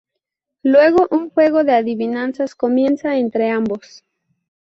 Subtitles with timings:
[0.63, 4.03] Luego un juego de adivinanzas comienza entre ambos.